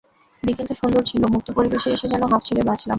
[0.43, 2.89] বিকেলটা সুন্দর ছিল, মুক্ত পরিবেশে এসে যেনো হাঁফ ছেড়ে বাঁচলাম।